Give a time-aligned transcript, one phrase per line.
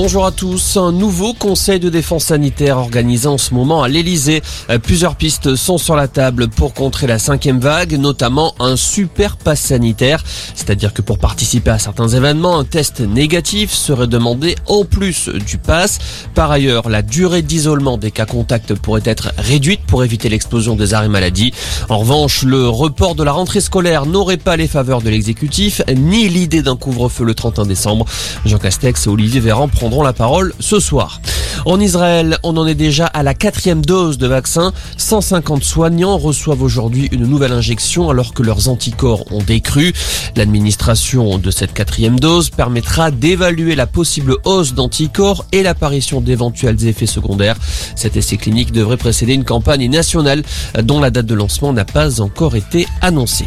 [0.00, 0.76] Bonjour à tous.
[0.76, 4.42] Un nouveau conseil de défense sanitaire organisé en ce moment à l'Elysée.
[4.70, 9.36] Euh, plusieurs pistes sont sur la table pour contrer la cinquième vague, notamment un super
[9.36, 10.22] pass sanitaire.
[10.54, 15.58] C'est-à-dire que pour participer à certains événements, un test négatif serait demandé en plus du
[15.58, 15.98] pass.
[16.32, 20.94] Par ailleurs, la durée d'isolement des cas contacts pourrait être réduite pour éviter l'explosion des
[20.94, 21.52] arrêts maladie.
[21.88, 26.28] En revanche, le report de la rentrée scolaire n'aurait pas les faveurs de l'exécutif, ni
[26.28, 28.04] l'idée d'un couvre-feu le 31 décembre.
[28.44, 31.18] Jean Castex et Olivier Véran prendront la parole ce soir.
[31.64, 34.74] En Israël, on en est déjà à la quatrième dose de vaccin.
[34.98, 39.94] 150 soignants reçoivent aujourd'hui une nouvelle injection alors que leurs anticorps ont décru.
[40.36, 47.06] L'administration de cette quatrième dose permettra d'évaluer la possible hausse d'anticorps et l'apparition d'éventuels effets
[47.06, 47.56] secondaires.
[47.96, 50.42] Cet essai clinique devrait précéder une campagne nationale
[50.82, 53.46] dont la date de lancement n'a pas encore été annoncée.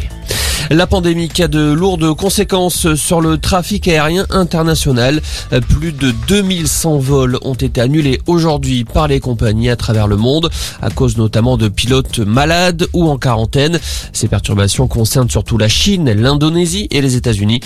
[0.74, 5.20] La pandémie a de lourdes conséquences sur le trafic aérien international.
[5.68, 10.48] Plus de 2100 vols ont été annulés aujourd'hui par les compagnies à travers le monde,
[10.80, 13.78] à cause notamment de pilotes malades ou en quarantaine.
[14.14, 17.60] Ces perturbations concernent surtout la Chine, l'Indonésie et les États-Unis.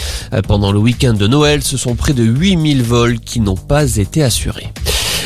[0.49, 4.25] Pendant le week-end de Noël, ce sont près de 8000 vols qui n'ont pas été
[4.25, 4.73] assurés.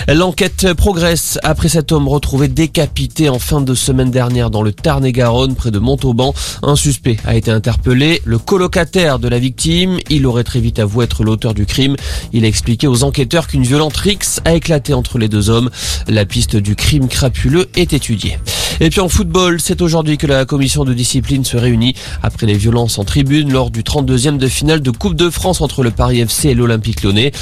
[0.08, 5.54] L'enquête progresse après cet homme retrouvé décapité en fin de semaine dernière dans le Tarn-et-Garonne
[5.54, 6.34] près de Montauban.
[6.62, 9.98] Un suspect a été interpellé, le colocataire de la victime.
[10.08, 11.96] Il aurait très vite avoué être l'auteur du crime.
[12.32, 15.70] Il a expliqué aux enquêteurs qu'une violente rixe a éclaté entre les deux hommes.
[16.08, 18.38] La piste du crime crapuleux est étudiée.
[18.82, 22.54] Et puis en football, c'est aujourd'hui que la commission de discipline se réunit après les
[22.54, 26.20] violences en tribune lors du 32e de finale de Coupe de France entre le Paris
[26.20, 27.32] FC et l'Olympique lyonnais.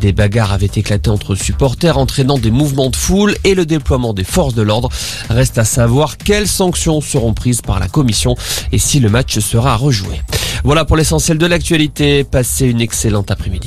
[0.00, 4.22] Des bagarres avaient éclaté entre supporters entraînant des mouvements de foule et le déploiement des
[4.22, 4.88] forces de l'ordre.
[5.28, 8.36] Reste à savoir quelles sanctions seront prises par la commission
[8.70, 10.20] et si le match sera rejoué.
[10.62, 12.22] Voilà pour l'essentiel de l'actualité.
[12.22, 13.62] Passez une excellente après-midi.